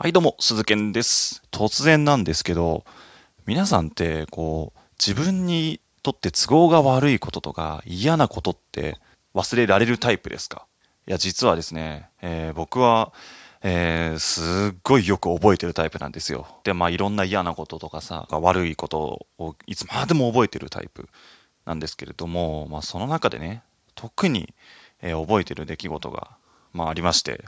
[0.00, 1.42] はい、どうも、鈴賢です。
[1.50, 2.84] 突然なんですけど、
[3.46, 8.96] 皆さんって、こう、自分にとって都合が悪いこととか嫌なことって
[9.34, 10.66] 忘れられるタイプですか？
[11.08, 13.12] いや、実はですね、えー僕は、
[13.64, 16.46] えーすっごいよく覚えてるタイプなんですよ。
[16.62, 21.08] で、まあ、いろんな嫌なこととかさ、悪いことをいつまでも覚えてるタイプ
[21.64, 23.64] なんですけれども、まあ、その中でね、
[23.96, 24.54] 特に、
[25.02, 26.36] えー覚えてる出来事が、
[26.72, 27.44] まあ、ありまして、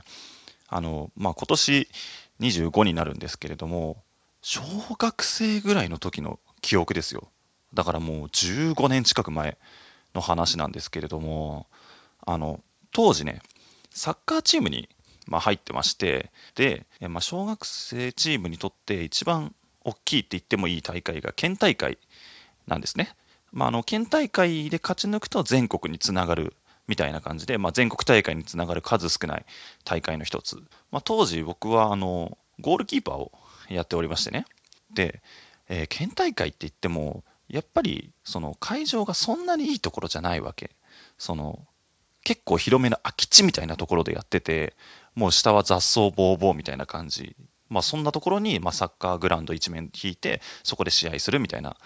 [0.67, 1.89] あの、まあ、今年
[2.41, 4.03] 25になるんですけれども、
[4.41, 4.61] 小
[4.97, 7.29] 学生ぐらいの時の記憶ですよ。
[7.73, 9.57] だからもう15年近く前
[10.13, 11.67] の話なんですけれども、
[12.25, 12.59] あの、
[12.91, 13.41] 当時ね、
[13.91, 14.89] サッカーチームに、
[15.27, 19.53] まあ、入ってまして、で、まあ、小学生チームにとって一番
[19.83, 21.97] 大きいって言ってもいい大会が県大会
[22.67, 23.15] なんですね。
[23.51, 26.55] まあ、あの県大会で勝ち抜くと全国につながる
[26.87, 29.45] みたいな感じで、まあ、全国大会につながる数少ない
[29.83, 30.57] 大会の一つ。
[30.91, 33.31] まあ、当時僕はあのゴールキーパーを
[33.69, 34.45] やっておりましてね。
[34.93, 35.21] で、
[35.69, 40.71] えー県大会って言っても、やっぱりその会場がそんなにいいところじゃないわけ。
[41.17, 41.65] その
[42.23, 44.75] 結構広めの空き地みたいなところでやってて、
[45.15, 47.35] もう下は雑草ぼうぼうみたいな感じ。
[47.69, 51.77] まあそんなところに、まあ、サッカーグラウンド一面引いて、そこで試合するみたいな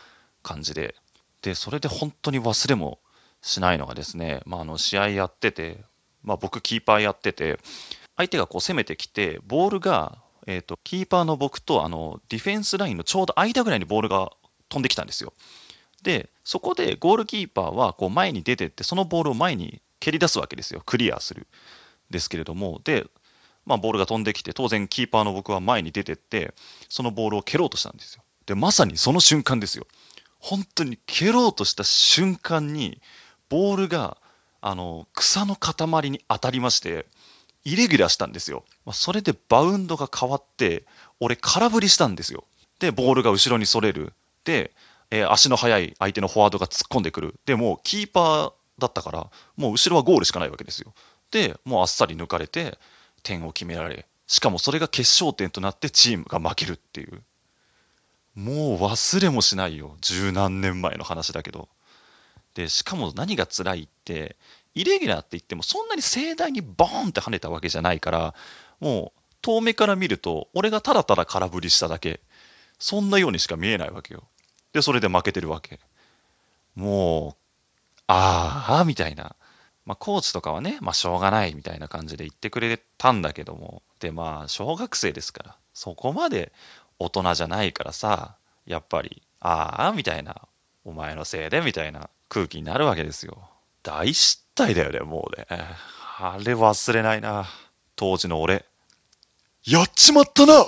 [0.44, 0.95] 感じで。
[1.42, 3.00] で、それで本当に忘れも
[3.46, 5.84] しないのがですね、まあ、あの試合やってて、
[6.24, 7.60] まあ、僕キーパーやってて、
[8.18, 14.32] 相手がこう攻めてきて、ボールが、えー、とキーパーの僕とあのディフェンスラインのちょうど間ぐらいにボールが
[14.70, 15.32] 飛んできたんですよ。
[16.02, 21.48] で、そこでゴールキーパーはこう前に出てって、そのボールを前に蹴り出すわけですよ、クリアする。
[22.10, 23.06] ですけれども、で、
[23.66, 26.54] まあ、ボールが飛んできて、当然キーパーの僕は前に出てって、
[26.90, 28.23] そのボールを蹴ろうとしたんですよ。
[28.46, 29.88] で、まさにその瞬間ですよ。
[30.40, 33.02] 本当に蹴ろうとした瞬間に、
[33.50, 34.18] ボールが
[34.62, 37.06] あの草の塊に当たりまして、
[37.64, 38.64] イレギュラーしたんですよ。
[38.86, 40.86] まあ、それでバウンドが変わって、
[41.20, 42.44] 俺空振りしたんですよ。
[42.80, 44.14] で、ボールが後ろにそれる。
[44.44, 44.72] で、
[45.12, 47.40] えー足の速い相手のフォワードが突っ込んでくる。
[47.46, 50.94] で、もうキーパーだったから、もう後ろはゴールしかないわけですよ。
[51.32, 52.78] で、もうあっさり抜かれて、
[53.23, 57.22] 点を決められ、しかもそれが決勝点となってチームが負けるっていう。
[58.36, 59.95] もう忘れもしないよ。
[60.02, 61.70] 十何年前の話だけど。
[62.55, 64.36] で、しかも何が辛いって、
[64.73, 68.33] イレギュラーって言ってもそんなに盛大にボーンって跳ねたわけじゃないから、
[68.80, 72.21] もう遠目から見ると、俺がただただ空振りしただけ。
[72.80, 74.23] そんなようにしか見えないわけよ。
[74.73, 75.80] で、それで負けてるわけ。
[76.76, 79.36] もう、ああ、みたいな。
[79.86, 86.52] まあ、コーチとかはね、まあ、しょうがないみたいな感じで言ってくれたんだけども、で、まあ、小学生ですから、そこまで
[86.99, 88.36] 大人じゃないからさ、
[88.66, 90.48] やっぱり、ああ、みたいな、
[90.86, 93.50] お前のせいで、みたいな空気になるわけですよ。
[93.84, 95.48] 大失態だよね、もうね。
[95.50, 97.46] あれ忘れないな。
[97.96, 98.66] 当時の俺。
[99.66, 100.64] やっちまったな